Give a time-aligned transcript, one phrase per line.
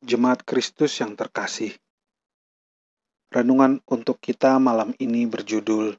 [0.00, 1.76] Jemaat Kristus yang terkasih,
[3.28, 5.92] renungan untuk kita malam ini berjudul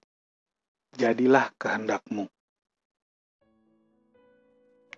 [0.97, 2.25] Jadilah Kehendakmu.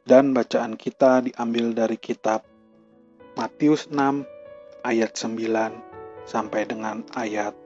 [0.08, 2.48] Dan bacaan kita diambil dari kitab
[3.36, 4.24] Matius 6
[4.88, 7.60] ayat 9 sampai dengan ayat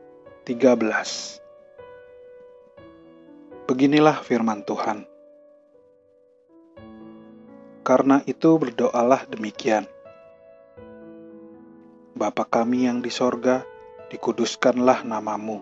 [0.50, 1.38] 13.
[3.70, 5.06] Beginilah firman Tuhan.
[7.86, 9.86] Karena itu berdoalah demikian.
[12.18, 13.62] Bapa kami yang di sorga,
[14.10, 15.62] dikuduskanlah namamu.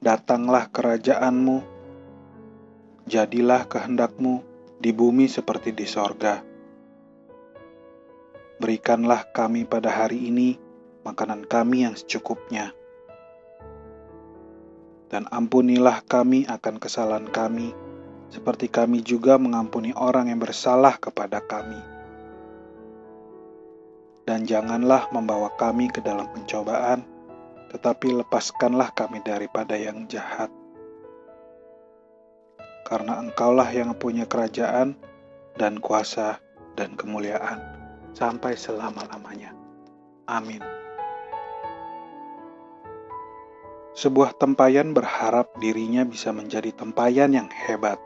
[0.00, 1.60] Datanglah kerajaanmu,
[3.04, 4.40] jadilah kehendakmu
[4.80, 6.40] di bumi seperti di sorga.
[8.56, 10.56] Berikanlah kami pada hari ini
[11.04, 12.72] makanan kami yang secukupnya.
[15.12, 17.76] Dan ampunilah kami akan kesalahan kami,
[18.32, 21.95] seperti kami juga mengampuni orang yang bersalah kepada kami
[24.26, 27.06] dan janganlah membawa kami ke dalam pencobaan,
[27.70, 30.50] tetapi lepaskanlah kami daripada yang jahat.
[32.82, 34.98] Karena engkaulah yang punya kerajaan
[35.54, 36.42] dan kuasa
[36.74, 37.62] dan kemuliaan
[38.12, 39.54] sampai selama-lamanya.
[40.26, 40.62] Amin.
[43.96, 47.96] Sebuah tempayan berharap dirinya bisa menjadi tempayan yang hebat.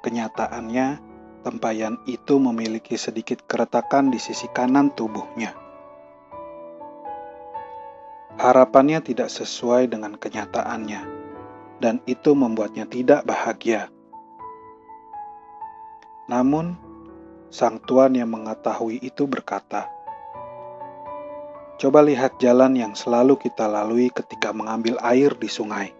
[0.00, 1.11] Kenyataannya,
[1.42, 5.52] tempayan itu memiliki sedikit keretakan di sisi kanan tubuhnya.
[8.38, 11.02] Harapannya tidak sesuai dengan kenyataannya,
[11.82, 13.92] dan itu membuatnya tidak bahagia.
[16.30, 16.78] Namun,
[17.52, 19.90] sang tuan yang mengetahui itu berkata,
[21.76, 25.92] "Coba lihat jalan yang selalu kita lalui ketika mengambil air di sungai."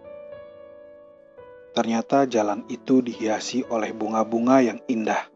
[1.73, 5.32] Ternyata jalan itu dihiasi oleh bunga-bunga yang indah.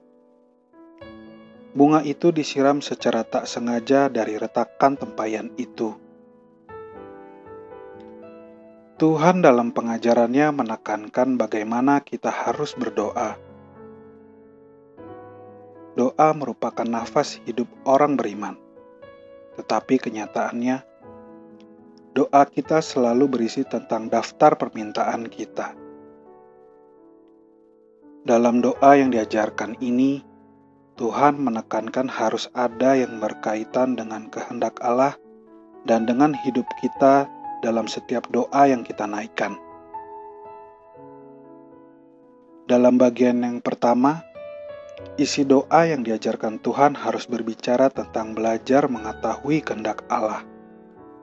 [1.77, 5.93] Bunga itu disiram secara tak sengaja dari retakan tempayan itu.
[8.97, 13.37] Tuhan dalam pengajarannya menekankan bagaimana kita harus berdoa.
[15.93, 18.57] Doa merupakan nafas hidup orang beriman,
[19.61, 20.81] tetapi kenyataannya
[22.17, 25.77] doa kita selalu berisi tentang daftar permintaan kita.
[28.25, 30.26] Dalam doa yang diajarkan ini,
[30.97, 35.13] Tuhan menekankan harus ada yang berkaitan dengan kehendak Allah
[35.85, 37.29] dan dengan hidup kita
[37.61, 39.53] dalam setiap doa yang kita naikkan.
[42.65, 44.25] Dalam bagian yang pertama,
[45.21, 50.41] isi doa yang diajarkan Tuhan harus berbicara tentang belajar mengetahui kehendak Allah,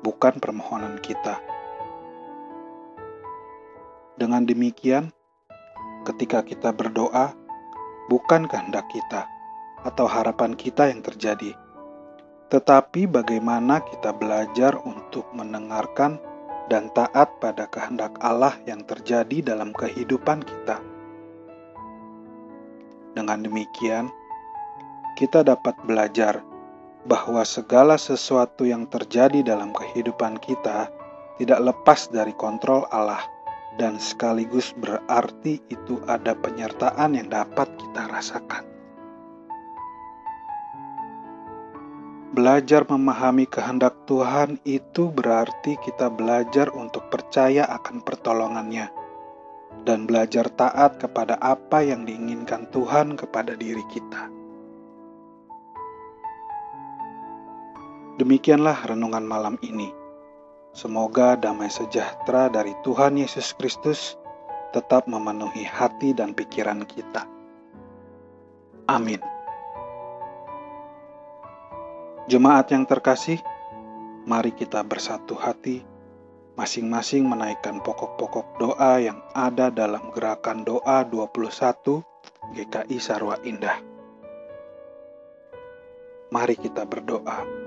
[0.07, 1.43] bukan permohonan kita.
[4.15, 5.11] Dengan demikian,
[6.07, 7.35] ketika kita berdoa,
[8.07, 9.34] bukan kehendak kita
[9.85, 11.53] atau harapan kita yang terjadi,
[12.49, 16.17] tetapi bagaimana kita belajar untuk mendengarkan
[16.73, 20.81] dan taat pada kehendak Allah yang terjadi dalam kehidupan kita.
[23.15, 24.11] Dengan demikian,
[25.15, 26.43] kita dapat belajar
[27.07, 30.89] bahwa segala sesuatu yang terjadi dalam kehidupan kita
[31.39, 33.23] tidak lepas dari kontrol Allah,
[33.77, 38.74] dan sekaligus berarti itu ada penyertaan yang dapat kita rasakan.
[42.35, 48.91] Belajar memahami kehendak Tuhan itu berarti kita belajar untuk percaya akan pertolongannya
[49.87, 54.27] dan belajar taat kepada apa yang diinginkan Tuhan kepada diri kita.
[58.19, 59.95] Demikianlah renungan malam ini.
[60.75, 64.19] Semoga damai sejahtera dari Tuhan Yesus Kristus
[64.75, 67.31] tetap memenuhi hati dan pikiran kita.
[68.91, 69.34] Amin.
[72.25, 73.37] Jemaat yang terkasih,
[74.25, 75.85] mari kita bersatu hati,
[76.57, 82.01] masing-masing menaikkan pokok-pokok doa yang ada dalam gerakan doa 21
[82.57, 83.77] GKI Sarwa Indah.
[86.33, 87.64] Mari kita berdoa.